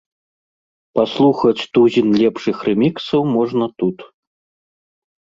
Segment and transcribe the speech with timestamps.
[0.99, 3.97] Паслухаць тузін лепшых рэміксаў можна тут.